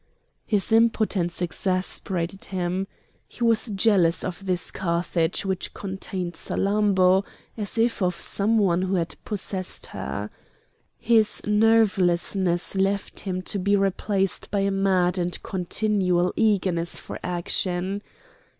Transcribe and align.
His 0.47 0.71
impotence 0.71 1.43
exasperated 1.43 2.45
him. 2.45 2.87
He 3.27 3.43
was 3.43 3.67
jealous 3.67 4.23
of 4.23 4.47
this 4.47 4.71
Carthage 4.71 5.45
which 5.45 5.75
contained 5.75 6.33
Salammbô, 6.33 7.23
as 7.55 7.77
if 7.77 8.01
of 8.01 8.15
some 8.19 8.57
one 8.57 8.81
who 8.81 8.95
had 8.95 9.13
possessed 9.25 9.85
her. 9.93 10.31
His 10.97 11.43
nervelessness 11.45 12.75
left 12.75 13.19
him 13.19 13.43
to 13.43 13.59
be 13.59 13.75
replaced 13.75 14.49
by 14.49 14.61
a 14.61 14.71
mad 14.71 15.19
and 15.19 15.37
continual 15.43 16.33
eagerness 16.35 16.97
for 16.99 17.19
action. 17.23 18.01